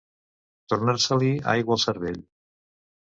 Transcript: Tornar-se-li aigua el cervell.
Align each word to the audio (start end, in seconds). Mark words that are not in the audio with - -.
Tornar-se-li 0.71 1.29
aigua 1.53 1.77
el 1.79 1.83
cervell. 1.87 2.21